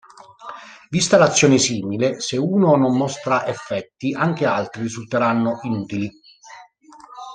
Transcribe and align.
Vista 0.89 1.15
l'azione 1.19 1.59
simile, 1.59 2.19
se 2.21 2.35
uno 2.35 2.75
non 2.75 2.97
mostra 2.97 3.45
effetti 3.45 4.15
anche 4.15 4.47
altri 4.47 4.81
risulteranno 4.81 5.59
inutili. 5.61 6.09